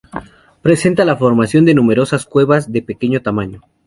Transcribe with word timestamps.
Presenta 0.63 1.05
la 1.05 1.15
formación 1.15 1.63
de 1.63 1.75
numerosas 1.75 2.25
cuevas 2.25 2.71
de 2.71 2.81
pequeño 2.81 3.21
tamaño. 3.21 3.61